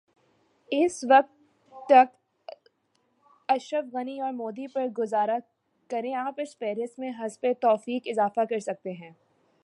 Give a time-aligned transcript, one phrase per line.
[0.71, 2.15] اس وقت تک
[3.49, 5.37] اشرف غنی اورمودی پر گزارا
[5.89, 9.11] کریں آپ اس فہرست میں حسب توفیق اضافہ کرسکتے ہیں۔